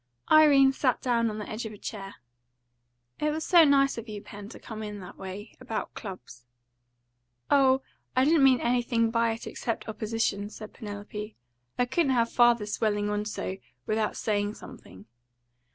[0.31, 2.15] Irene sat down on the edge of a chair.
[3.19, 6.47] "It was so nice of you, Pen, to come in, that way, about clubs."
[7.51, 7.83] "Oh,
[8.15, 11.35] I didn't mean anything by it except opposition," said Penelope.
[11.77, 15.05] "I couldn't have father swelling on so, without saying something."